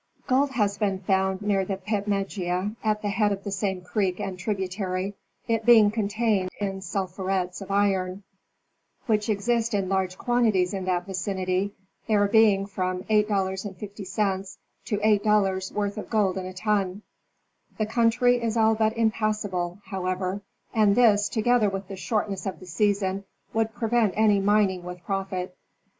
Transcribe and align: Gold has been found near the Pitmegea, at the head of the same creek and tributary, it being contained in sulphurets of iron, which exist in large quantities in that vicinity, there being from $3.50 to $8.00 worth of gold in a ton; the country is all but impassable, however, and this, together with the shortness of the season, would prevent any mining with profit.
Gold 0.25 0.49
has 0.53 0.79
been 0.79 0.97
found 0.97 1.43
near 1.43 1.63
the 1.63 1.77
Pitmegea, 1.77 2.75
at 2.83 3.03
the 3.03 3.09
head 3.09 3.31
of 3.31 3.43
the 3.43 3.51
same 3.51 3.81
creek 3.83 4.19
and 4.19 4.39
tributary, 4.39 5.13
it 5.47 5.63
being 5.63 5.91
contained 5.91 6.49
in 6.59 6.81
sulphurets 6.81 7.61
of 7.61 7.69
iron, 7.69 8.23
which 9.05 9.29
exist 9.29 9.75
in 9.75 9.89
large 9.89 10.17
quantities 10.17 10.73
in 10.73 10.85
that 10.85 11.05
vicinity, 11.05 11.75
there 12.07 12.25
being 12.27 12.65
from 12.65 13.03
$3.50 13.03 14.57
to 14.85 14.97
$8.00 14.97 15.71
worth 15.71 15.97
of 15.99 16.09
gold 16.09 16.35
in 16.35 16.47
a 16.47 16.53
ton; 16.55 17.03
the 17.77 17.85
country 17.85 18.41
is 18.41 18.57
all 18.57 18.73
but 18.73 18.97
impassable, 18.97 19.77
however, 19.85 20.41
and 20.73 20.95
this, 20.95 21.29
together 21.29 21.69
with 21.69 21.87
the 21.89 21.95
shortness 21.95 22.47
of 22.47 22.59
the 22.59 22.65
season, 22.65 23.23
would 23.53 23.75
prevent 23.75 24.15
any 24.17 24.39
mining 24.39 24.81
with 24.81 25.03
profit. 25.03 25.55